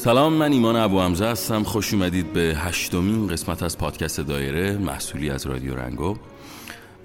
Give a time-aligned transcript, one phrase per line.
[0.00, 1.62] سلام من ایمان ابو حمزه هستم.
[1.62, 6.16] خوش اومدید به هشتمین قسمت از پادکست دایره محصولی از رادیو رنگو.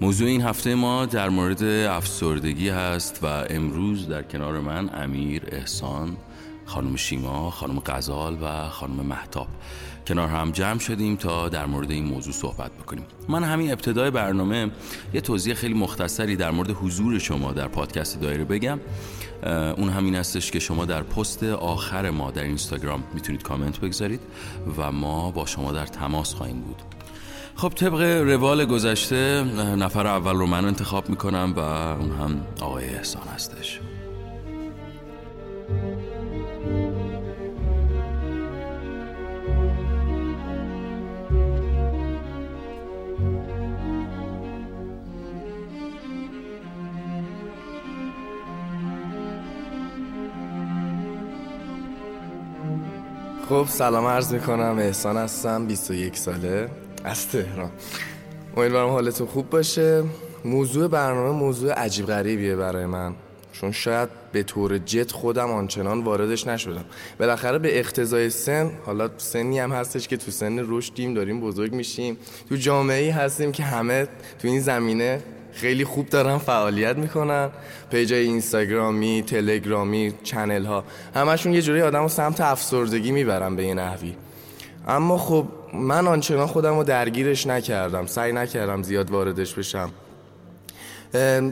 [0.00, 6.16] موضوع این هفته ما در مورد افسردگی هست و امروز در کنار من امیر احسان
[6.64, 9.48] خانم شیما خانم قزال و خانم محتاب
[10.06, 13.04] کنار هم جمع شدیم تا در مورد این موضوع صحبت بکنیم.
[13.28, 14.70] من همین ابتدای برنامه
[15.14, 18.80] یه توضیح خیلی مختصری در مورد حضور شما در پادکست دایره بگم.
[19.76, 24.20] اون همین استش که شما در پست آخر ما در اینستاگرام می‌تونید کامنت بگذارید
[24.76, 26.82] و ما با شما در تماس خواهیم بود.
[27.54, 29.44] خب طبق روال گذشته
[29.78, 33.80] نفر اول رو من انتخاب می‌کنم و اون هم آقای احسان هستش.
[53.48, 54.76] خب سلام عرض می‌کنم.
[54.78, 56.68] احسان هستم 21 ساله.
[57.04, 57.70] از تهران.
[58.56, 60.04] امیدوارم حالتون خوب باشه.
[60.44, 63.14] موضوع برنامه موضوع عجیب غریبیه برای من.
[63.52, 66.84] چون شاید به طور جد خودم آنچنان واردش نشدم.
[67.20, 72.16] بالاخره به اقتضای سن حالا سنی هم هستش که تو سن رشدیم داریم بزرگ میشیم.
[72.48, 74.08] تو جامعه هستیم که همه
[74.38, 75.22] تو این زمینه
[75.56, 77.50] خیلی خوب دارن فعالیت می‌کنن.
[77.90, 83.74] پیجای اینستاگرامی تلگرامی چنل ها همشون یه جوری آدم و سمت افسردگی می‌برن به یه
[83.74, 84.16] نحوی.
[84.88, 88.06] اما خب من آنچنان خودم رو درگیرش نکردم.
[88.06, 89.90] سعی نکردم زیاد واردش بشم.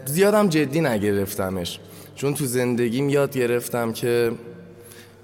[0.04, 1.80] زیادم جدی نگرفتمش.
[2.14, 4.32] چون تو زندگیم یاد گرفتم که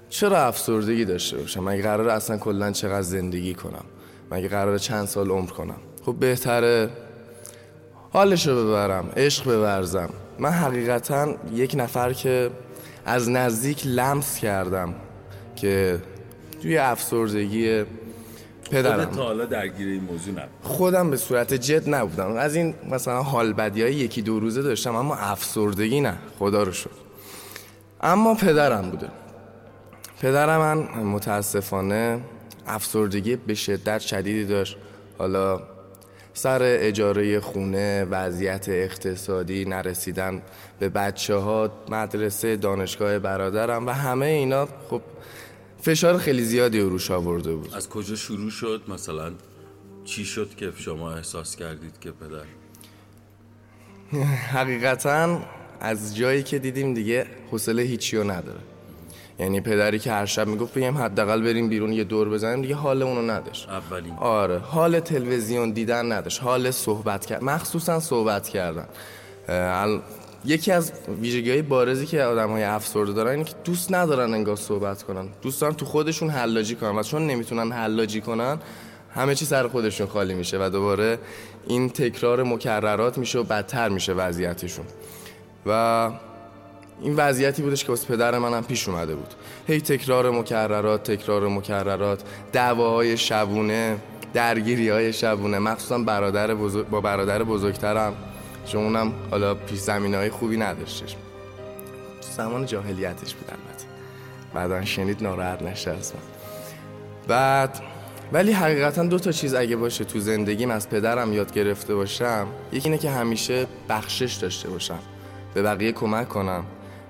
[0.09, 3.85] چرا افسردگی داشته باشم؟ مگه قرار اصلا کلا چقدر زندگی کنم؟
[4.31, 6.89] مگه قرار چند سال عمر کنم؟ خب بهتره
[8.13, 10.09] حالش رو ببرم عشق بورزم
[10.39, 12.49] من حقیقتا یک نفر که
[13.05, 14.95] از نزدیک لمس کردم
[15.55, 16.01] که
[16.61, 17.83] توی افسردگی
[18.71, 19.05] پدرم.
[19.05, 22.35] تا حالا درگیر این موضوع نبود خودم به صورت جد نبودم.
[22.35, 26.17] از این مثلا حال بدی های یکی دو روزه داشتم اما افسردگی نه.
[26.39, 26.91] خدا رو شد
[28.01, 29.07] اما پدرم بوده.
[30.21, 32.19] پدرم من متاسفانه
[32.67, 34.77] افسردگی به شدت شدیدی داشت.
[35.17, 35.61] حالا
[36.33, 40.41] سر اجاره خونه وضعیت اقتصادی نرسیدن
[40.79, 45.01] به بچه ها مدرسه دانشگاه برادرم و همه اینا خب
[45.81, 47.73] فشار خیلی زیادی روش آورده بود.
[47.73, 49.31] از کجا شروع شد؟ مثلا
[50.05, 52.45] چی شد که شما احساس کردید که پدر؟
[54.53, 55.41] حقیقتا
[55.79, 58.59] از جایی که دیدیم دیگه حوصله هیچی رو نداره.
[59.41, 63.03] یعنی پدری که هر شب می‌گفت بگیم حداقل بریم بیرون یه دور بزنیم دیگه حال
[63.03, 63.69] اونو نداشت.
[63.69, 64.13] اولین.
[64.13, 68.87] آره حال تلویزیون دیدن نداشت حال صحبت کرد مخصوصا صحبت کردن.
[70.45, 70.91] یکی از
[71.21, 75.27] ویژگی های بارزی که آدم های افسرده دارن اینه که دوست ندارن انگار صحبت کنن.
[75.41, 78.59] دوست دارن تو خودشون حلاجی کنن و چون نمی‌تونن حلاجی کنن
[79.15, 81.19] همه چی سر خودشون خالی میشه و دوباره
[81.67, 84.85] این تکرار مکررات میشه و بدتر میشه وضعیتشون.
[85.65, 86.09] و
[87.01, 89.33] این وضعیتی بودش که واسه پدر منم پیش اومده بود.
[89.67, 93.97] هی تکرار مکررات تکرار مکررات دعواهای شبونه
[94.33, 95.59] درگیری های شبونه.
[95.59, 98.13] مخصوصا برادر بزرگ با برادر بزرگترم
[98.65, 101.15] چون اونم حالا پیش زمین های خوبی نداشتش.
[102.37, 103.85] زمان جاهلیتش بود البته.
[104.53, 106.21] بعدا شنید ناراحت نشه از من
[107.27, 107.81] بعد
[108.33, 112.89] ولی حقیقتا دو تا چیز اگه باشه تو زندگیم از پدرم یاد گرفته باشم یکی
[112.89, 114.99] اینه که همیشه بخشش داشته باشم.
[115.53, 116.63] به بقیه کمک کنم.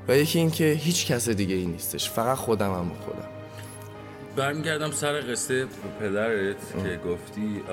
[0.08, 3.28] و یکی اینکه هیچ کس دیگه ای نیستش فقط خودم هم خودم.
[4.36, 5.66] برمیگردم سر قصه
[6.00, 7.64] پدرت که گفتی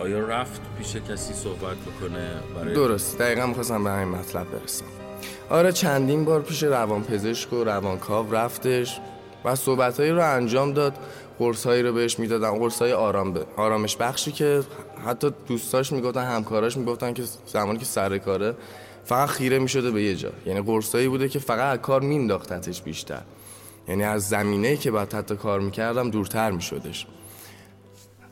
[0.00, 4.84] آیا رفت پیش کسی صحبت بکنه برای درست دقیقا می‌خواستم به همین مطلب برسم.
[5.50, 9.00] آره چندین بار پیش روانپزشک و روانکاو رفتش
[9.44, 10.94] و صحبتهایی رو انجام داد
[11.38, 14.62] قرصهایی رو بهش می‌دادن قرصهای آرام به آرامش بخشی که
[15.06, 18.54] حتی دوستاش می‌گفتن همکاراش می‌گفتن که زمانی که سر کاره
[19.06, 20.30] فقط خیره می‌شده به یه جا.
[20.46, 23.22] یعنی قرصایی بوده که فقط از کار مینداختتش بیشتر.
[23.88, 27.06] یعنی از زمینه که بعد حتی کار می‌کردم دورتر میشدش.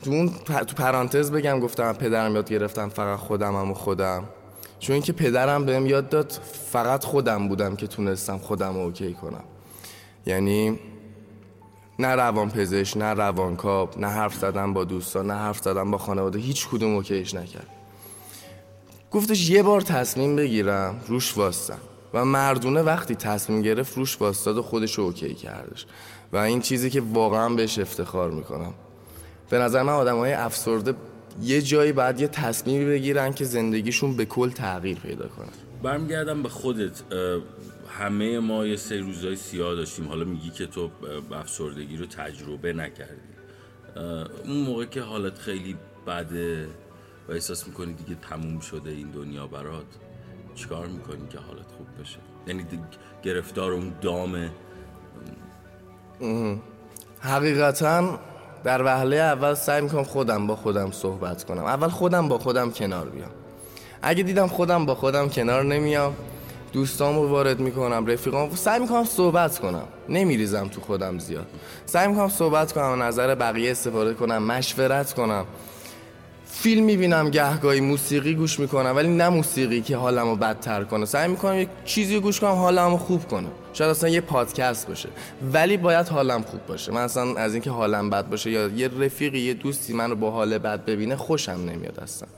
[0.04, 4.24] تو اون تو پرانتز بگم گفتم پدرم یاد گرفتم فقط خودم و خودم.
[4.78, 6.40] چون اینکه پدرم بهم یاد داد
[6.70, 9.44] فقط خودم بودم که تونستم خودم رو OK کنم.
[10.26, 10.78] یعنی
[11.98, 16.38] نه روان پزشک نه روانکاو نه حرف زدم با دوستان نه حرف زدم با خانواده
[16.38, 17.66] هیچ کدوم OK ش نکرد.
[19.14, 21.78] گفتش یه بار تصمیم بگیرم روش واستم
[22.14, 25.86] و مردونه وقتی تصمیم گرفت روش واستاد و خودش OK کردش.
[26.32, 28.74] و این چیزی که واقعا بهش افتخار می‌کنم.
[29.50, 30.94] به نظر من آدم های افسرده
[31.42, 35.48] یه جایی بعد یه تصمیمی بگیرن که زندگیشون به کل تغییر پیدا کنه.
[35.82, 37.02] برمیگردم به خودت.
[37.98, 40.08] همه ما یه سه روزای سیاه داشتیم.
[40.08, 40.90] حالا میگی که تو
[41.32, 43.20] افسردگی رو تجربه نکردی.
[44.44, 45.76] اون موقع که حالت خیلی
[46.06, 46.68] بده
[47.28, 49.84] و احساس می‌کنی دیگه تموم شده این دنیا برات؟
[50.54, 52.66] چیکار می‌کنی که حالت خوب بشه؟ یعنی
[53.22, 54.50] گرفتار اون دامه
[57.20, 58.18] حقیقتا
[58.64, 61.64] در وهله اول سعی می‌کنم خودم با خودم صحبت کنم.
[61.64, 63.30] اول خودم با خودم کنار بیام.
[64.02, 66.16] اگه دیدم خودم با خودم کنار نمیام
[66.72, 69.84] دوستام رو وارد می‌کنم رفیقام سعی می‌کنم صحبت کنم.
[70.08, 71.46] نمیریزم تو خودم زیاد.
[71.86, 75.44] سعی می‌کنم صحبت کنم نظر بقیه استفاده کنم مشورت کنم.
[76.56, 81.04] فیلم می‌بینم گهگاهی موسیقی گوش می‌کنم ولی نه موسیقی که حالمو بدتر کنه.
[81.04, 83.48] سعی می‌کنم یک چیزی گوش کنم حالمو خوب کنه.
[83.72, 85.08] شاید اصلا یه پادکست باشه
[85.52, 86.92] ولی باید حالم خوب باشه.
[86.92, 90.58] من اصلا از اینکه حالم بد باشه یا یه رفیقی یه دوستی منو با حال
[90.58, 92.28] بد ببینه خوشم نمیاد اصلا.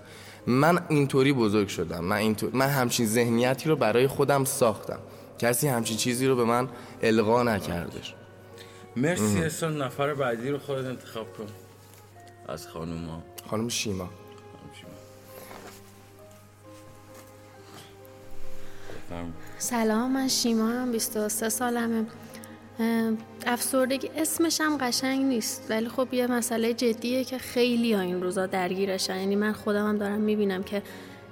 [0.47, 2.05] من اینطوری بزرگ شدم.
[2.05, 2.51] من اینطور...
[2.53, 4.99] من همچین ذهنیتی رو برای خودم ساختم.
[5.39, 6.69] کسی همچین چیزی رو به من
[7.03, 8.15] القا نکردش.
[8.97, 11.47] مرسی احسان نفر بعدی رو خودت انتخاب کن.
[12.49, 14.09] از خانوم ها خانم شیما.
[19.59, 22.07] سلام من شیما هم 23 سالمه.
[23.47, 28.47] افسردگی اسمش هم قشنگ نیست ولی خب یه مسئله جدیه که خیلی ها این روزا
[28.47, 29.17] درگیرشن.
[29.17, 30.83] یعنی من خودم هم دارم می‌بینم که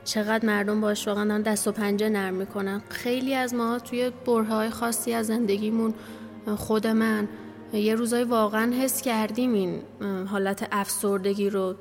[0.04, 2.82] چقدر مردم باش واقعا دست و پنجه نرم می‌کنن.
[2.88, 5.94] خیلی از ما توی برهای خاصی از زندگیمون
[6.56, 7.28] خود من
[7.72, 9.82] یه روزای واقعا حس کردیم این
[10.26, 11.74] حالت افسردگی رو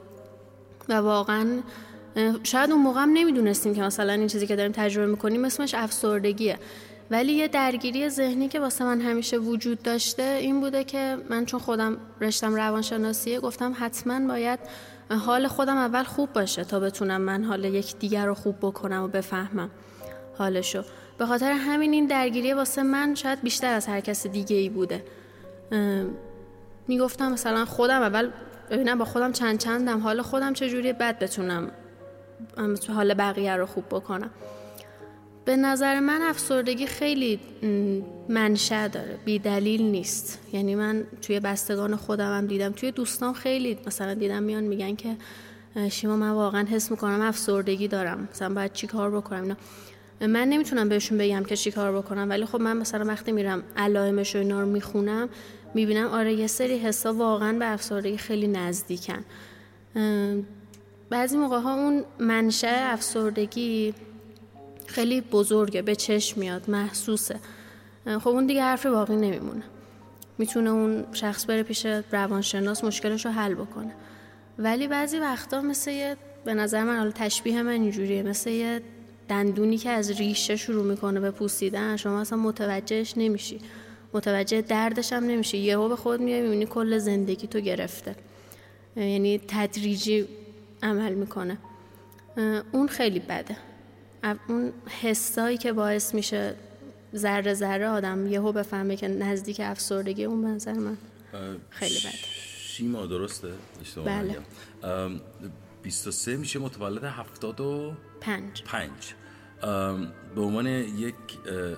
[0.89, 1.47] و واقعا
[2.43, 6.59] شاید اون موقع هم نمی‌دونستیم که مثلا این چیزی که داریم تجربه می‌کنیم اسمش افسردگیه.
[7.11, 11.59] ولی یه درگیری ذهنی که واسه من همیشه وجود داشته این بوده که من چون
[11.59, 14.59] خودم رشتم روانشناسیه گفتم حتما باید
[15.25, 19.07] حال خودم اول خوب باشه تا بتونم من حال یک دیگر رو خوب بکنم و
[19.07, 19.69] بفهمم
[20.37, 20.83] حالشو.
[21.17, 25.03] به خاطر همین این درگیری واسه من شاید بیشتر از هر کس دیگه ای بوده
[26.87, 28.29] می‌گفتم مثلا خودم اول
[28.73, 29.99] ببینم با خودم چند چندم.
[29.99, 31.71] حال خودم چجوری بد بتونم
[32.89, 34.29] حال بقیه رو خوب بکنم.
[35.45, 37.39] به نظر من افسردگی خیلی
[38.29, 39.17] منشأ داره.
[39.25, 40.39] بی دلیل نیست.
[40.53, 42.71] یعنی من توی بستگان خودم هم دیدم.
[42.71, 45.15] توی دوستان خیلی مثلا دیدم میان میگن که
[45.89, 48.27] شیما من واقعا حس می‌کنم افسردگی دارم.
[48.31, 49.55] مثلا باید چی کار بکنم؟ اینا.
[50.21, 52.29] من نمی‌تونم بهشون بگم که چی کار بکنم.
[52.29, 55.29] ولی خب من مثلا وقتی میرم علائمش و اینا رو می‌خونم
[55.73, 59.25] می‌بینم آره یه سری حسا واقعا به افسردگی خیلی نزدیکن.
[61.09, 63.93] بعضی موقع ها اون منشأ افسردگی
[64.85, 67.39] خیلی بزرگه به چشم میاد محسوسه.
[68.05, 69.63] خب اون دیگه حرف باقی نمیمونه.
[70.37, 73.91] می‌تونه اون شخص بره پیش روانشناس مشکلش رو حل بکنه.
[74.59, 78.81] ولی بعضی وقتا مثل یه به نظر من حالا تشبیه من اینجوریه مثل یه
[79.29, 83.59] دندونی که از ریشه شروع می‌کنه به پوسیدن شما اصلا متوجهش نمیشی.
[84.13, 85.57] متوجه دردش هم نمیشی.
[85.57, 88.15] یهو به خود میای می‌بینی کل زندگی تو گرفته.
[88.95, 90.27] یعنی تدریجی
[90.83, 91.57] عمل می‌کنه.
[92.71, 93.57] اون خیلی بده.
[94.47, 96.55] اون حسایی که باعث میشه
[97.15, 100.97] ذره ذره آدم یهو بفهمه که نزدیک افسردگی اون منظر من
[101.69, 102.17] خیلی بده.
[102.57, 103.49] شیما درسته؟
[104.05, 104.37] بله.
[105.83, 109.13] 23 میشه متولد 75 پنج.
[110.35, 111.15] به عنوان یک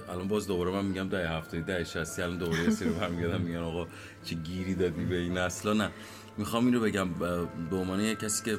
[0.09, 3.59] الان باز دوباره من میگم ده هفته ده شستی الان دوباره یه سری برمیگردم میگن
[3.59, 3.87] آقا
[4.23, 5.91] چه گیری دادی به این اصلا نه
[6.37, 7.13] می‌خوام اینو بگم
[7.69, 8.57] به عنوان یک کسی که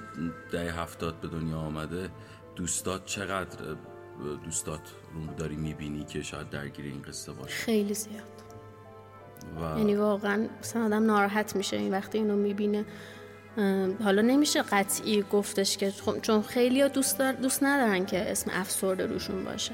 [0.53, 2.11] ده هفتاد به دنیا آمده
[2.57, 3.59] دوستات چقدر
[4.45, 4.81] دوستات
[5.15, 8.23] رو داری می‌بینی که شاید درگیر این قصه باشه؟ خیلی زیاد.
[9.57, 9.79] و...
[9.79, 12.85] یعنی واقعا مثلا آدم ناراحت میشه این وقتی اینو می‌بینه.
[14.05, 19.07] حالا نمیشه قطعی گفتش که خب چون خیلی ها دوست, دوست ندارن که اسم افسرده
[19.07, 19.73] روشون باشه.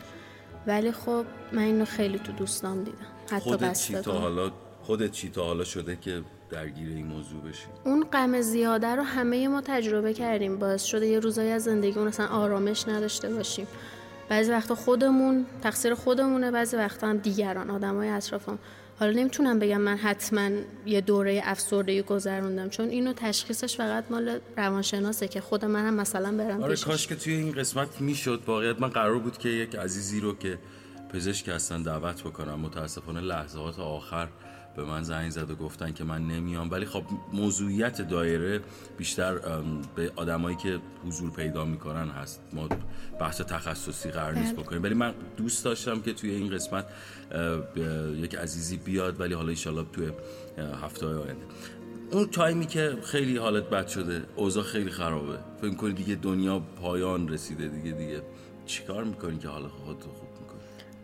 [0.67, 2.97] ولی خب من اینو خیلی تو دوستان دیدم.
[3.31, 4.51] حتی خودت چی تا حالا
[4.83, 9.49] خودت چی تا حالا شده که درگیر این موضوع بشیم اون غم زیاده رو همه
[9.49, 10.59] ما تجربه کردیم.
[10.59, 13.67] باعث شده یه روزایی از زندگیمون اصلا آرامش نداشته باشیم.
[14.29, 18.59] بعضی وقتا خودمون تقصیر خودمونه بعضی وقتا هم دیگران آدمای اطرافم
[19.03, 20.51] حالا نمی‌تونم بگم من حتما
[20.87, 26.63] یه دوره افسردگی گذروندم چون اینو تشخیصش فقط مال روانشناسه که خود منم مثلا برم
[26.63, 28.43] آره کاش که توی این قسمت می‌شد.
[28.47, 30.59] واقعیت من قرار بود که یک عزیزی رو که
[31.13, 32.61] پزشک هستن دعوت بکنم.
[32.61, 34.29] متاسفانه لحظات آخر
[34.77, 36.71] به من زنگ زد و گفتن که من نمیام.
[36.71, 37.03] ولی خب
[37.33, 38.61] موضوعیت دایره
[38.99, 39.39] بیشتر
[39.95, 42.41] به آدمایی که حضور پیدا می‌کنن هست.
[42.53, 42.69] ما
[43.21, 44.57] بحث تخصصی قرار نیست.
[44.57, 44.83] بکنیم.
[44.83, 46.87] ولی من دوست داشتم که توی این قسمت
[48.17, 50.11] یک عزیزی بیاد ولی حالا ایشالله توی
[50.83, 51.47] هفته آینده.
[52.11, 55.39] اون تایمی که خیلی حالت بد شده اوضاع خیلی خرابه.
[55.61, 58.23] فکر کنی دیگه دنیا پایان رسیده دیگه دیگه.
[58.67, 60.32] چیکار می‌کنی که حال خودتو خوب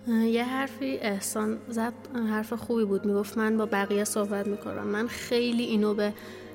[0.09, 1.93] یه حرفی احسان زد
[2.31, 3.05] حرف خوبی بود.
[3.05, 4.87] می‌گفت من با بقیه صحبت می‌کنم.
[4.87, 6.13] من خیلی اینو به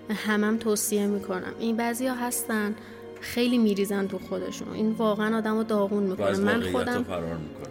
[0.10, 1.54] همم توصیه می‌کنم.
[1.60, 2.76] این بعضی ها هستن
[3.22, 4.74] خیلی میریزن تو خودشون.
[4.74, 6.38] این واقعا آدم رو داغون می‌کنه.
[6.38, 7.06] من خودم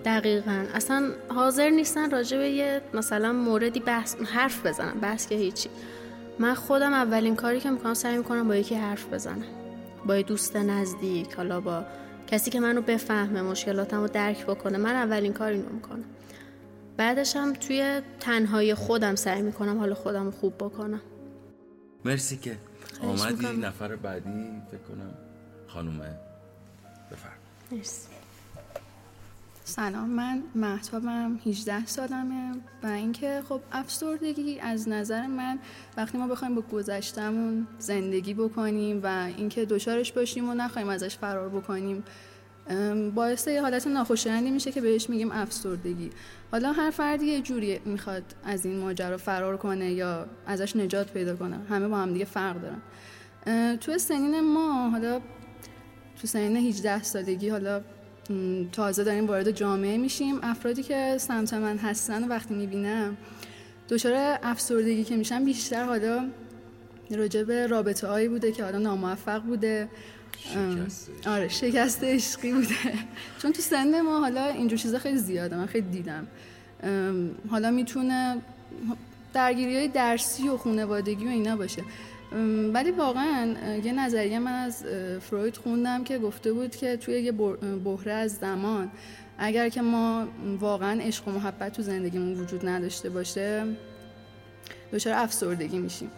[0.04, 0.64] دقیقا.
[0.74, 5.68] اصلا حاضر نیستن راجع به یه مثلا موردی بحث حرف بزنم بحث که هیچی.
[6.38, 9.44] من خودم اولین کاری که می‌کنم سعی می‌کنم با یکی حرف بزنم.
[10.06, 11.84] با یه دوست نزدیک حالا با
[12.26, 16.04] کسی که منو بفهمه مشکلاتم رو درک بکنه من اولین کار اینو می‌کنم.
[16.96, 21.00] بعدش هم توی تنهایی خودم سعی می‌کنم حالا خودم رو خوب بکنم.
[22.04, 22.58] مرسی که
[23.02, 25.14] آمدی نفر بعدی فکر کنم
[25.68, 26.14] خانومه.
[27.12, 27.32] بفرم
[27.72, 28.08] مرسی.
[29.64, 32.52] سلام من محتابم 18 سالمه
[32.82, 35.58] و اینکه خب افسردگی از نظر من
[35.96, 41.48] وقتی ما بخوایم با گذشتمون زندگی بکنیم و اینکه دچارش باشیم و نخوایم ازش فرار
[41.48, 42.04] بکنیم
[43.14, 46.10] باعث یه حالت ناخوشایندی میشه که بهش میگیم افسردگی.
[46.52, 51.36] حالا هر فردی یه جوری می‌خواد از این ماجرا فرار کنه یا ازش نجات پیدا
[51.36, 53.76] کنه همه با هم دیگه فرق دارن.
[53.76, 55.20] تو سنین ما حالا
[56.20, 57.82] تو سنین 18 سالگی حالا
[58.72, 60.38] تازه داریم وارد جامعه میشیم.
[60.42, 63.16] افرادی که سمت من هستن و وقتی می‌بینم
[63.88, 66.28] دچار افسردگی که میشن بیشتر حالا
[67.10, 69.88] راجع به رابطه هایی بوده که حالا ناموفق بوده.
[70.38, 72.74] شکسته آره شکست عشقی بوده.
[73.42, 76.26] چون تو سن ما حالا اینجور چیزا خیلی زیاده من خیلی دیدم.
[77.50, 78.36] حالا می‌تونه
[79.34, 81.82] درگیری های درسی و خانوادگی و اینا باشه.
[82.74, 84.84] ولی واقعا یه نظریه من از
[85.20, 87.32] فروید خوندم که گفته بود که توی یه
[87.84, 88.90] بحره از زمان
[89.38, 90.28] اگر که ما
[90.60, 93.64] واقعا عشق و محبت تو زندگیمون وجود نداشته باشه
[94.92, 96.10] دچار افسردگی میشیم.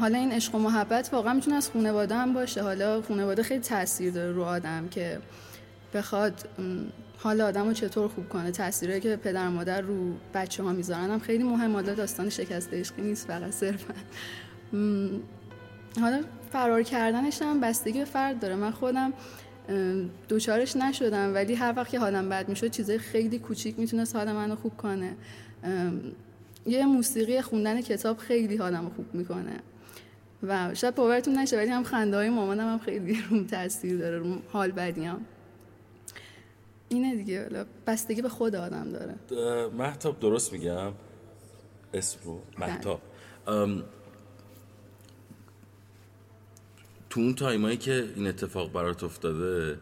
[0.00, 2.62] حالا این عشق و محبت واقعا می‌تونه از خانواده هم باشه.
[2.62, 5.18] حالا خانواده خیلی تاثیر داره رو آدم که
[5.94, 6.48] بخواد
[7.18, 8.50] حال آدم رو چطور خوب کنه.
[8.50, 13.02] تاثیری که پدر مادر رو بچه ها می‌ذارن هم خیلی مهم حالا داستان شکست عشقی
[13.02, 13.94] نیست فقط صرفا.
[16.00, 16.22] حالا
[16.52, 18.54] فرار کردنش هم بستگی به فرد داره.
[18.54, 19.12] من خودم
[20.28, 24.56] دوچارش نشدم ولی هر وقت که حالم بد می‌شد چیزای خیلی کوچیک می‌تونست حال منو
[24.56, 25.16] خوب کنه.
[26.66, 29.60] یه موسیقی خوندن کتاب خیلی حالم خوب می‌کنه.
[30.42, 34.42] و شاید باورتون نشه ولی هم خنده های مامانم هم خیلی روم تاثیر داره روم
[34.52, 35.26] حال بدیام
[36.88, 37.48] اینه دیگه.
[37.86, 39.14] بستگی به خود آدم داره.
[39.68, 40.92] محتاب درست میگم؟
[41.94, 42.70] اسم رو؟ بله.
[42.70, 43.00] محتاب.
[47.10, 49.78] تو اون تایمایی که این اتفاق برات افتاده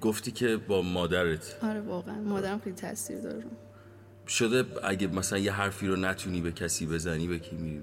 [0.00, 1.56] گفتی که با مادرت.
[1.62, 2.14] آره واقعا.
[2.20, 3.44] مادرم خیلی تاثیر داره
[4.28, 7.82] شده اگه مثلا یه حرفی رو نتونی به کسی بزنی به کی میری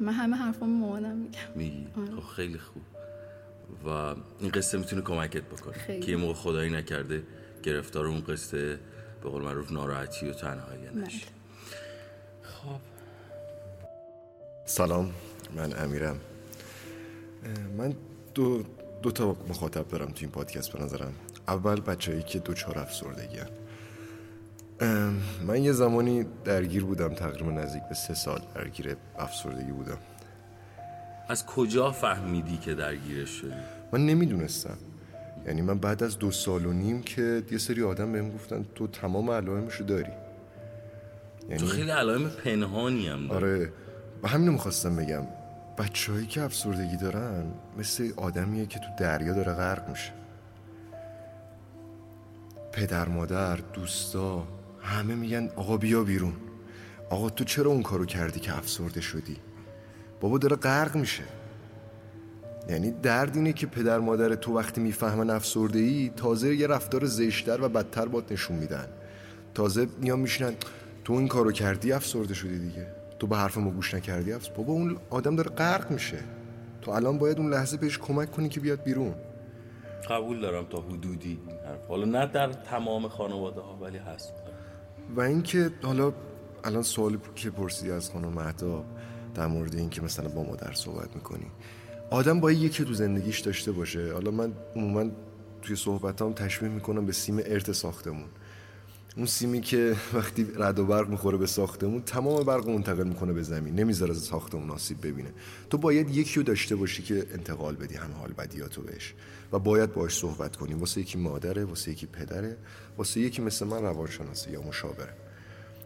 [0.00, 1.38] من همه حرفام مامانم میگم.
[1.54, 2.20] میگی؟ آره.
[2.20, 2.82] خب خیلی خوب.
[3.86, 3.88] و
[4.40, 6.00] این قصه می‌تونه کمکت بکنه.
[6.00, 7.22] که یه موقع خدایی نکرده
[7.62, 8.78] گرفتار اون قصه
[9.22, 11.24] به قول معروف ناراحتی و تنهایی نشی
[12.42, 12.80] خب.
[14.66, 15.12] سلام.
[15.56, 16.20] من امیرم.
[17.78, 17.94] من
[18.34, 18.62] دو,
[19.02, 21.12] دو تا مخاطب دارم تو این پادکست به نظرم.
[21.48, 23.38] اول بچههایی که دوچار افسردگی
[25.46, 29.98] من یه زمانی درگیر بودم تقریبا نزدیک به سه سال درگیر افسردگی بودم.
[31.28, 33.52] از کجا فهمیدی که درگیرش شدی؟
[33.92, 34.76] من نمی‌دونستم.
[35.46, 38.86] یعنی من بعد از دو سال و نیم که یه سری آدم بهم گفتن تو
[38.86, 40.12] تمام علائمشو داری.
[41.48, 41.60] یعنی...
[41.60, 43.44] تو خیلی علائم پنهانی هم داری.
[43.44, 43.72] آره
[44.24, 45.22] همینو می‌خواستم بگم.
[45.78, 47.44] بچههایی که افسردگی دارن
[47.78, 50.12] مثل آدمیه که تو دریا داره غرق میشه.
[52.72, 54.48] پدر مادر دوستا
[54.82, 56.34] همه میگن آقا بیا بیرون.
[57.10, 59.36] آقا تو چرا اون کارو کردی که افسرده شدی؟
[60.20, 61.24] بابا داره غرق میشه.
[62.68, 67.62] یعنی درد اینه که پدر مادر تو وقتی می‌فهمن افسرده ای تازه یه رفتار زشتر
[67.62, 68.86] و بدتر بات نشون میدن.
[69.54, 70.54] تازه میان میشنن
[71.04, 72.97] تو این کارو کردی افسرده شدی دیگه.
[73.18, 76.18] تو به حرف ما گوش نکردی؟ افس بابا اون آدم داره غرق میشه.
[76.82, 79.14] تو الان باید اون لحظه بهش کمک کنی که بیاد بیرون.
[80.10, 81.86] قبول دارم تا حدودی حرف.
[81.88, 84.32] حالا نه در تمام خانواده ها ولی هست.
[85.16, 86.12] و اینکه حالا
[86.64, 88.84] الان سوالی که پرسیدی از خانم مهدا
[89.34, 91.46] در مورد اینکه مثلا با مادر صحبت می‌کنی.
[92.10, 94.12] آدم باید یکی تو زندگیش داشته باشه.
[94.12, 95.10] حالا من عموما
[95.62, 98.28] توی صحبتام تشبیه می‌کنم به سیم ارت ساختمون.
[99.18, 103.42] اون سیمی که وقتی رد و برق می‌خوره به ساختمون تمام برق منتقل می‌کنه به
[103.42, 103.74] زمین.
[103.74, 105.28] نمی‌ذاره از ساختمون آسیب ببینه.
[105.70, 109.14] تو باید یکی رو داشته باشی که انتقال بدی همه حال بدیاتو بهش.
[109.52, 110.74] و باید باش صحبت کنی.
[110.74, 112.56] واسه یکی مادره واسه یکی پدره
[112.98, 115.14] واسه یکی مثل من روانشناسه یا مشاوره.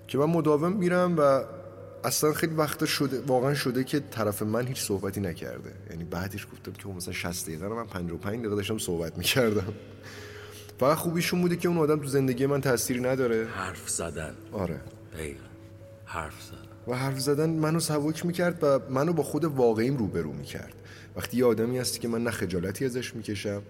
[0.09, 1.45] که من مداوم میرم و
[2.05, 5.73] اصلا خیلی وقتا شده واقعا شده که طرف من هیچ صحبتی نکرده.
[5.91, 9.75] یعنی بعدش گفتم که مثلا 60 دقیقه من 55 دقیقه داشتم صحبت می‌کردم.
[10.79, 13.47] فقط خوبیشون بوده که اون آدم تو زندگی من تأثیری نداره.
[13.47, 14.35] حرف زدن.
[14.53, 14.81] آره.
[15.15, 15.41] دقیقا.
[16.05, 16.59] حرف زدن.
[16.87, 20.75] و حرف زدن منو سبک می‌کرد و منو با خود واقعیم روبرو می‌کرد.
[21.17, 23.63] وقتی یه آدمی هستی که من نه خجالتی ازش می‌کشم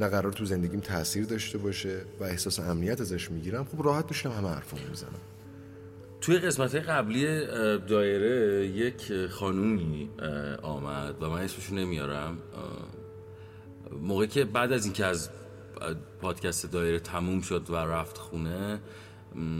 [0.00, 4.30] نه قرار تو زندگیم تاثیر داشته باشه و احساس امنیت ازش می‌گیرم خب راحت میشم
[4.30, 5.20] همه حرفامو می‌زنم.
[6.20, 7.46] توی قسمت قبلی
[7.88, 10.10] دایره یک خانومی
[10.62, 12.38] آمد و من اسمشو نمیارم.
[14.00, 15.28] موقعی که بعد از اینکه از
[16.20, 18.80] پادکست دایره تموم شد و رفت خونه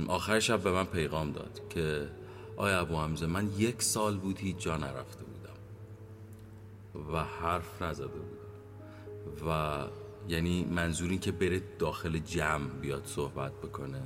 [0.09, 2.09] آخر شب به من پیغام داد که
[2.57, 5.57] آیا ابو حمزه من یک سال بود هیچ جا نرفته بودم
[7.13, 9.49] و حرف نزده بودم.
[9.49, 9.85] و
[10.29, 14.03] یعنی منظور این که بره داخل جمع بیاد صحبت بکنه.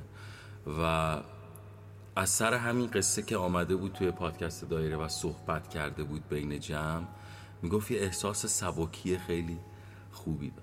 [0.79, 1.17] و
[2.15, 6.59] از سر همین قصه که آمده بود توی پادکست دایره و صحبت کرده بود بین
[6.59, 7.05] جمع
[7.61, 9.57] می‌گفت یه احساس سبکی خیلی
[10.11, 10.62] خوبی دارم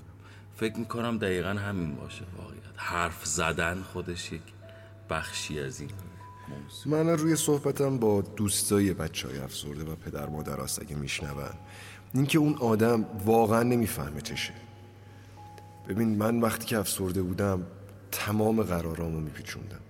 [0.60, 2.24] فکر می‌کنم دقیقا همین باشه.
[2.38, 2.62] واقعیت.
[2.76, 4.42] حرف زدن خودش یک
[5.10, 5.90] بخشی از این
[6.48, 7.02] موضوع.
[7.02, 11.44] من روی صحبتم با دوستای بچه های افسرده و پدر مادر هست اگه میشنون.
[12.14, 14.52] اینکه اون آدم واقعا نمی‌فهمه چشه.
[15.88, 17.66] ببین من وقتی که افسرده بودم
[18.12, 19.80] تمام قرارامو میپیچوندم.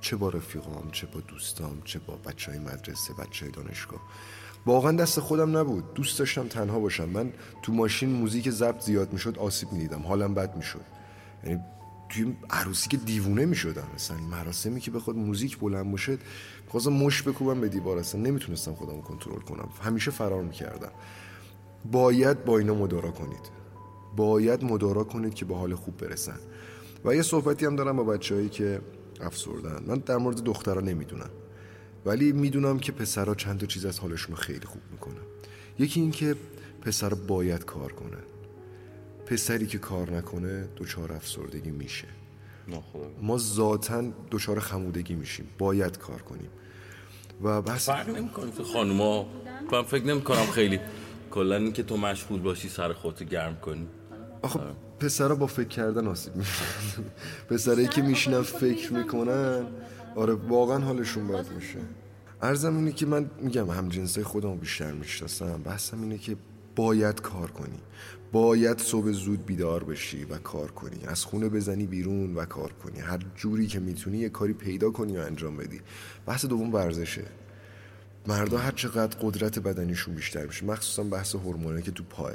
[0.00, 4.00] چه با رفیقام چه با دوستام چه با بچه های مدرسه بچه های دانشگاه.
[4.66, 5.94] واقعا دست خودم نبود.
[5.94, 7.08] دوست داشتم تنها باشم.
[7.08, 10.02] من تو ماشین موزیک ضبط زیاد می‌شد آسیب می‌دیدم.
[10.02, 10.84] حالم بد می‌شد.
[11.44, 11.60] یعنی
[12.08, 13.86] توی عروسی که دیوونه می‌شدم.
[13.94, 16.18] مثلا مراسمی که بخواد موزیک بلند باشه
[16.68, 17.98] خواستم مش بکوبم به دیوار.
[17.98, 19.68] اصلا نمی‌تونستم خودم کنترل کنم.
[19.82, 20.92] همیشه فرار می‌کردم.
[21.92, 23.50] باید با اینا مدارا کنید.
[24.16, 26.38] باید مدارا کنید که به حال خوب برسن.
[27.04, 28.80] و یه صحبتی هم دارم با بچههایی که
[29.20, 31.30] افسردن من در مورد دخترها نمی‌دونم.
[32.04, 35.22] ولی می‌دونم که پسرها چند تا چیز از حالشون رو خیلی خوب می‌کنن.
[35.78, 36.36] یکی این که
[36.82, 38.16] پسر باید کار کنه.
[39.26, 42.08] پسری که کار نکنه دچار افسردگی میشه.
[43.22, 45.46] ما ذاتا دچار خمودگی میشیم.
[45.58, 46.50] باید کار کنیم.
[47.42, 47.86] و بس.
[47.86, 49.26] فرق نمی‌کنه تو خانوما
[49.72, 50.80] من فکر نمی‌کنم خیلی
[51.30, 53.86] کلا اینکه تو مشغول باشی سر خودت گرم کنی.
[54.42, 54.60] آخه.
[55.00, 56.64] پسرا با فکر کردن آسیب میشن
[57.50, 59.66] پسرایی که میشینن فکر می‌کنن.
[60.16, 61.78] آره واقعا حالشون بد میشه.
[62.42, 66.36] ارزم اینه که من میگم هم جنسای خودمو بیشتر می‌شناسم بحثم اینه که
[66.76, 67.78] باید کار کنی.
[68.32, 71.06] باید صبح زود بیدار بشی و کار کنی.
[71.06, 73.00] از خونه بزنی بیرون و کار کنی.
[73.00, 75.80] هر جوری که می‌تونی یه کاری پیدا کنی و انجام بدی.
[76.26, 77.24] بحث دوم ورزشه.
[78.26, 80.66] مردا هر چقدر قدرت بدنیشون بیشتر میشه.
[80.66, 82.32] مخصوصا بحث هورمونایی که تو پاه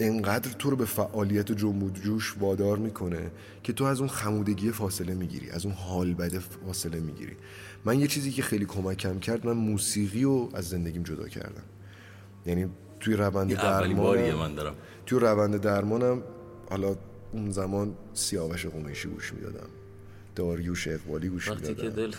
[0.00, 3.30] انقدر تو رو به فعالیت و جنب جوش وادار می‌کنه
[3.62, 7.36] که تو از اون خمودگی فاصله می‌گیری از اون حال بده فاصله می‌گیری.
[7.84, 11.62] من یه چیزی که خیلی کمکم کرد من موسیقی رو از زندگیم جدا کردم.
[12.46, 12.66] یعنی
[13.00, 14.74] توی روند درمان من دارم.
[15.06, 16.22] توی روند درمانم
[16.70, 16.96] حالا
[17.32, 19.68] اون زمان سیاوش قمیشی گوش می‌دادم.
[20.34, 21.88] داریوش اقبالی گوش می‌دادم.
[21.88, 22.12] دل...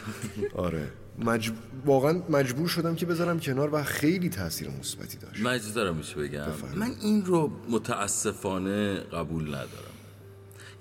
[0.55, 0.87] آره.
[1.17, 1.53] مجب...
[1.86, 5.41] واقعا مجبور شدم که بذارم کنار و خیلی تاثیر مثبتی داشت.
[5.41, 6.45] من اجازه دارم بگم.
[6.75, 9.93] من این رو متاسفانه قبول ندارم.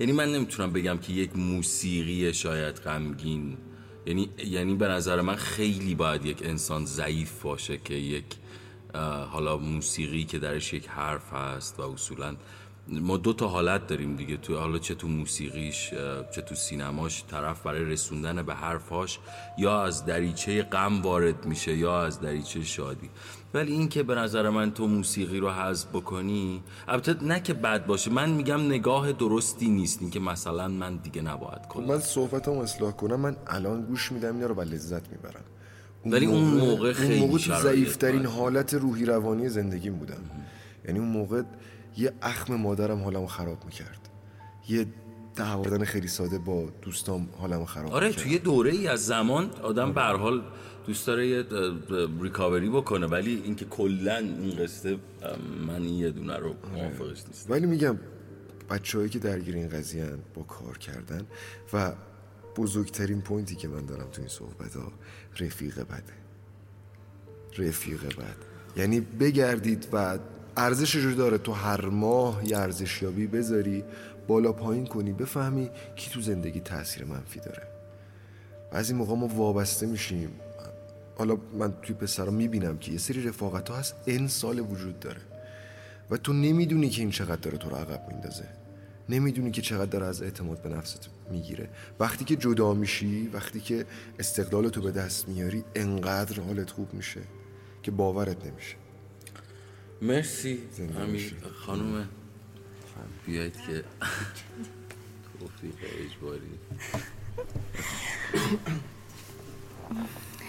[0.01, 3.57] یعنی من نمی‌تونم بگم که یک موسیقی شاید غمگین.
[4.07, 8.25] یعنی یعنی به نظر من خیلی باید یک انسان ضعیف باشه که یک
[9.31, 12.37] حالا موسیقی که درش یک حرف هست و اصولا
[12.89, 15.91] ما دو تا حالت داریم دیگه تو حالا چه تو موسیقیش
[16.35, 19.19] چه تو سینماش طرف برای رسوندن به حرفاش
[19.59, 23.11] یا از دریچه غم وارد میشه یا از دریچه شادی.
[23.55, 27.87] ولی این که به نظر من تو موسیقی رو حذف بکنی البته نه که بد
[27.87, 31.87] باشه من میگم نگاه درستی نیست این که مثلا من دیگه نباید کنم.
[31.87, 35.45] من صحبتمو اصلاح کنم من الان گوش میدم اینا رو و لذت می‌برم.
[36.07, 40.21] ولی اون موقع خیلی اون موقع ضعیفترین حالت روحی روانی زندگیم بودم.
[40.85, 41.43] یعنی اون موقع
[41.97, 44.09] یه اخم مادرم حالمو خراب می‌کرد.
[44.69, 44.87] یه
[45.37, 49.93] دعوادن خیلی ساده با دوستام حالمو خراب آره توی یه دوره ای از زمان آدم
[49.93, 50.43] به حال
[50.87, 51.45] دوست داره یه
[52.21, 54.99] ریکاوری بکنه ولی اینکه کلا این قصه
[55.67, 56.75] من یه دونه رو آره.
[56.75, 57.99] موافقش نیست ولی میگم
[58.71, 61.23] بچه‌هایی که درگیر این قضیه با کار کردن
[61.73, 61.93] و
[62.57, 64.93] بزرگترین پوینتی که من دارم تو این صحبت ها
[65.41, 66.13] رفیق بده.
[67.59, 68.37] رفیق بد.
[68.77, 70.19] یعنی بگردید و
[70.57, 71.39] ارزش رو داره.
[71.39, 73.85] تو هر ماه یه ارزشیابی بذاری
[74.27, 77.63] بالا پایین کنی بفهمی کی تو زندگی تاثیر منفی داره.
[78.73, 80.31] بعضی موقع ما وابسته میشیم.
[81.19, 85.21] حالا من توی پسرا می‌بینم که یه سری رفاقت ها هست این سال وجود داره.
[86.11, 88.49] و تو نمی‌دونی که این چقدر داره تو رو عقب میندازه.
[89.09, 91.69] نمی‌دونی که چقدر داره از اعتماد به نفست می‌گیره.
[92.01, 93.87] وقتی که جدا میشی وقتی که
[94.19, 97.21] استقلال تو به دست میاری انقدر حالت خوب میشه
[97.83, 98.77] که باورت نمیشه.
[100.03, 100.63] مرسی.
[101.01, 102.09] امیر خانوم
[103.27, 103.85] بیاید که
[105.41, 106.51] توفیق اجباری.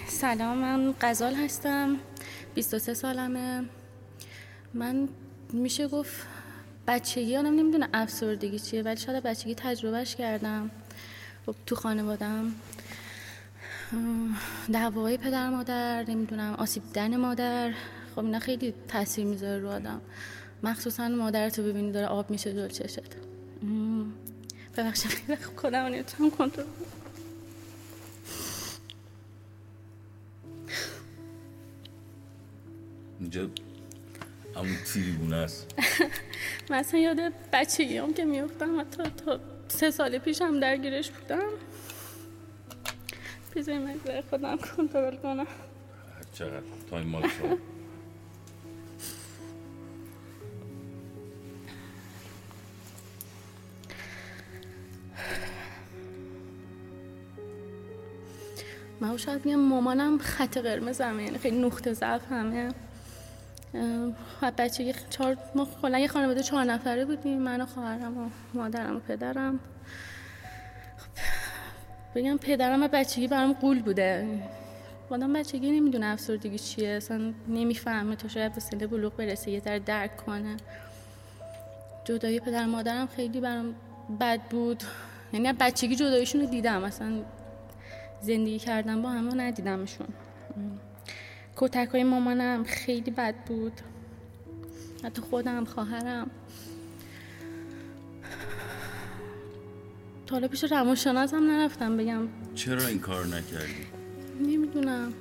[0.07, 1.97] سلام من قزال هستم.
[2.55, 3.63] 23 سالمه.
[4.73, 5.10] من
[5.53, 6.27] میشه گفت
[6.88, 10.71] بچگی هم نمی‌دونه افسردگی چیه ولی شاید بچگی تجربهش کردم.
[11.45, 12.55] خب تو خانوادم
[14.73, 17.73] دعوای پدر مادر نمی‌دونم آسیب دیدن مادر.
[18.17, 20.01] خب اینا خیلی تاثیر می‌ذاره رو آدم.
[20.63, 23.01] مخصوصا مادر تو ببینی داره آب میشه دور چشت.
[24.77, 26.65] ببخشید خیلی خوب کنم نمی‌تونم کنترل
[33.19, 33.49] اینجا
[34.56, 35.73] همون تیریبونه است.
[36.69, 37.17] مثلا یاد
[37.53, 41.49] بچگی هم که میفتم حتی تا سه سال پیش هم درگیرش بودم.
[43.56, 43.95] بذاری من
[44.30, 45.47] خودم کنترل کنم.
[46.34, 47.58] چقدر تایم مال شما.
[59.17, 62.73] شاید میگم مامانم خط قرمز همه یعنی خیلی نقطه ضعف همه.
[64.41, 68.95] خب بچگی چهار ما کلا یه خانواده چهار نفره بودیم من و خواهرم و مادرم
[68.95, 69.60] و پدرم.
[70.97, 71.10] خب
[72.15, 74.27] بگم پدرم و بچگی برام قول بوده.
[75.10, 79.80] آدم بچگی نمی‌دونه افسردگی چیه اصلا نمی‌فهمه تا شاید به سن بلوغ برسه یه ذره
[79.80, 80.58] درک کنه.
[82.06, 83.75] جدایی پدر مادرم خیلی برام
[84.19, 84.84] بد بود.
[85.34, 87.12] یعنی بچگی جداییشون رو دیدم اصلا
[88.21, 90.08] زندگی کردم با همه ندیدمشون.
[91.56, 93.73] کتک های مامانم خیلی بد بود.
[95.03, 96.30] حتی خودم خواهرم.
[100.27, 102.27] تا پیش روانشناس هم نرفتم بگم.
[102.56, 103.88] چرا این کار نکردی؟
[104.41, 105.13] نمی‌دونم.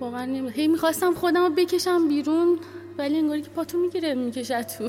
[0.00, 2.58] واقعا نمی‌دونم هی می‌خواستم خودم رو بکشم بیرون
[2.98, 4.88] ولی انگاری که پاتو می‌گیره می‌کشه تو.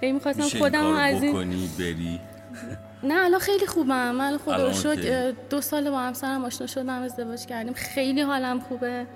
[0.00, 2.20] هی می‌خواستم خودم رو از این بکنی بری؟
[3.02, 4.10] نه الان خیلی خوبم.
[4.10, 7.72] من خدا شد دو سال با همسرم آشنا شدم ازدواج کردیم.
[7.74, 9.06] خیلی حالم خوبه.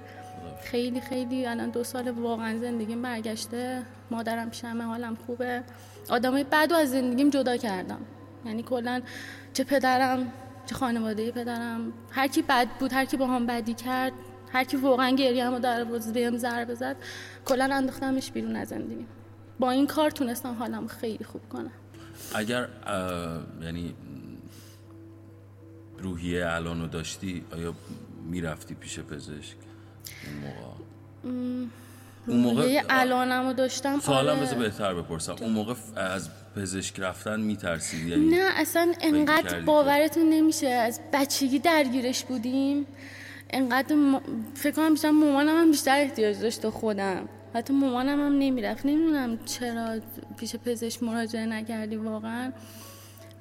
[0.64, 1.46] خیلی خیلی.
[1.46, 3.82] الان دو سال واقعا زندگیم برگشته.
[4.10, 5.62] مادرم پیشمه حالم خوبه.
[6.08, 8.00] آدمای بعد از زندگیم جدا کردم.
[8.44, 9.02] یعنی کلا
[9.52, 10.32] چه پدرم
[10.66, 11.92] چه خانواده پدرم.
[12.10, 14.12] هر کی بد بود هر کی با هم بدی کرد
[14.52, 16.96] هر کی واقعا گریه و در بهم ضربه زد
[17.44, 19.06] کلا انداختمش بیرون از زندگیم.
[19.58, 21.70] با این کار تونستم حالم خیلی خوب کنم.
[22.34, 22.68] اگر
[23.62, 23.94] یعنی
[25.98, 27.74] روحیه الانو داشتی آیا
[28.30, 29.56] می‌رفتی پیش پزشک
[30.26, 30.76] اون موقع؟
[32.26, 34.54] اون موقع الانمو داشتم سوالم آره.
[34.54, 35.36] بهتر بپرسم.
[35.40, 40.68] اون موقع از پزشک رفتن میترسید یعنی نه اصلا انقدر باورتون نمیشه.
[40.68, 42.86] از بچگی درگیرش بودیم.
[43.50, 44.20] انقدر م...
[44.54, 47.28] فکر کنم بیشتر مامانم هم بیشتر احتیاج داشت خودم.
[47.54, 48.86] حتی مامانم هم نمی‌رفت.
[48.86, 50.00] نمی‌دونم چرا
[50.36, 52.52] پیش پزشک مراجعه نکردی واقعا.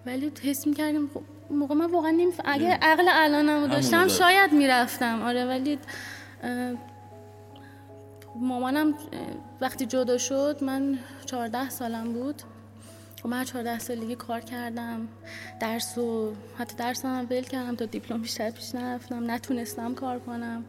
[0.05, 5.21] ولی حس می‌کردیم خب موقع من واقعا نمیفهم اگه عقل الانمو داشتم شاید می‌رفتم.
[5.21, 5.79] آره ولی
[8.35, 8.93] مامانم
[9.61, 12.41] وقتی جدا شد من چهارده سالم بود.
[12.41, 15.07] و خب من چهارده سالگی کار کردم.
[15.59, 19.31] درس و حتی درس هم بل کردم تا دیپلم بیشتر پیش نرفتم.
[19.31, 20.65] نتونستم کار کنم.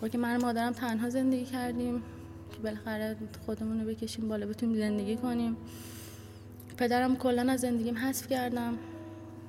[0.00, 2.02] با که من مادرم تنها زندگی کردیم.
[2.58, 3.16] که بالاخره
[3.46, 5.56] خودمون رو بکشیم بالا بتونیم زندگی کنیم.
[6.76, 8.78] پدرم کلا از زندگیم حذف کردم.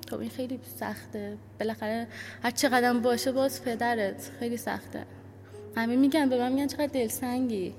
[0.10, 1.38] خب این خیلی سخته.
[1.60, 2.08] بالاخره
[2.44, 4.32] هر چقدر باشه باز پدرت.
[4.40, 5.06] خیلی سخته.
[5.76, 7.74] همه میگن به من میگن چقدر دلسنگی.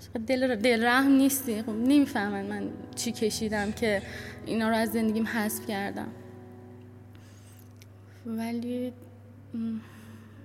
[0.00, 1.62] چقدر دل, دل رحم نیستی.
[1.62, 4.02] خب نمی‌فهمن من چی کشیدم که
[4.46, 6.08] اینا رو از زندگیم حذف کردم.
[8.26, 8.92] ولی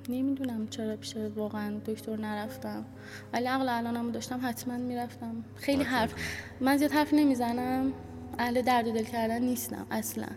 [0.10, 2.86] نمی‌دونم چرا پیش واقعا دکتر نرفتم.
[3.34, 5.44] ولی عقل الانم داشتم حتما می‌رفتم.
[5.56, 6.14] خیلی حرف
[6.62, 7.94] من زیاد حرف نمی‌زنم.
[8.38, 10.28] اهل درد و دل کردن نیستم اصلا.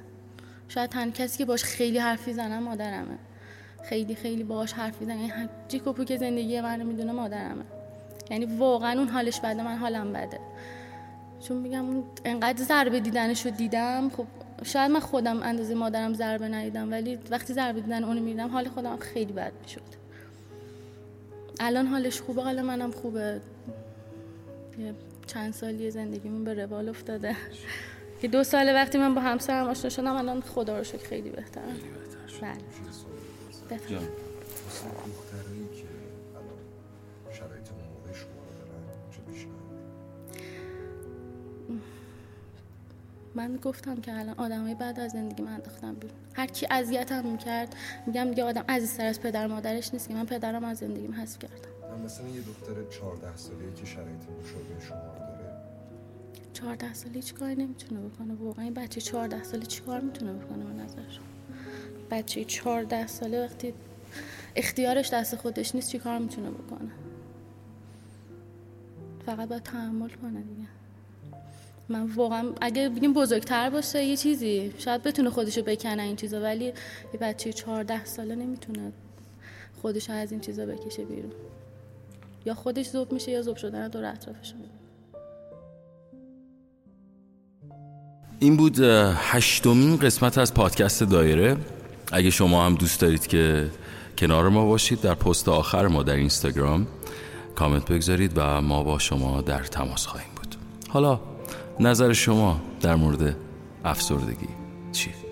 [0.69, 3.19] شاید تن کسی که باش خیلی حرفی زنم مادرمه.
[3.85, 5.19] خیلی خیلی باش حرف می‌زنم.
[5.19, 7.65] یعنی جیکوپو که زندگی من رو می‌دونه مادرمه.
[8.31, 10.41] یعنی واقعا اون حالش بده من حالم بده.
[11.41, 11.85] چون میگم
[12.25, 14.27] انقدر ضربه دیدنش رو دیدم خب
[14.65, 18.97] شاید من خودم اندازه مادرم ضربه ندیدم ولی وقتی ضربه دیدن اونو میدم حال خودم
[18.97, 19.81] خیلی بد می‌شد.
[21.61, 23.41] الان حالش خوبه حال منم خوبه.
[24.79, 24.95] یه
[25.27, 27.37] چند سالی زندگیمون به روال افتاده.
[28.23, 31.65] که دو سال وقتی من با همسرم آشنا شدم الان خدا رو شکر خیلی بهتره.
[33.71, 33.85] دخترایی
[35.31, 35.46] که
[43.37, 46.17] من گفتم که الان آدمای بعد از زندگی من انداختم بیرون.
[46.35, 47.75] هر کی اذیتم می‌کرد
[48.07, 52.01] میگم دیگه آدم عزیزتر از پدر مادرش نیست که من پدرم از زندگیم حذف کردم.
[52.05, 55.53] مثلا یه دختر 14 ساله که شرایط مشابه شما داره.
[56.53, 60.65] 14 ساله چی کاری نمی‌تونه بکنه؟ واقعا این بچه 14 ساله چی کار می‌تونه بکنه
[60.65, 61.03] به نظر؟
[62.11, 63.75] بچه 14 ساله وقتی
[64.57, 66.91] اختیارش دست خودش نیست چی کار می‌تونه بکنه؟
[69.27, 70.69] فقط باید تحمل کنه دیگه.
[71.89, 74.73] من واقعا اگه بگیم بزرگتر باشه یه چیزی.
[74.79, 78.93] شاید بتونه خودشو بکنه این چیزا ولی یه بچه 14 ساله نمی‌تونه
[79.83, 81.33] خودشو از این چیزا بکشه بیرون.
[82.47, 84.55] یا خودش زوب میشه یا زوب شدن دور اطرافش
[88.39, 88.81] این بود
[89.15, 91.57] هشتمین قسمت از پادکست دایره.
[92.13, 93.71] اگه شما هم دوست دارید که
[94.19, 96.87] کنار ما باشید در پست آخر ما در اینستاگرام
[97.55, 100.57] کامنت بگذارید و ما با شما در تماس خواهیم بود.
[100.89, 101.21] حالا
[101.81, 103.37] نظر شما در مورد
[103.85, 104.49] افسردگی
[104.93, 105.26] چیه؟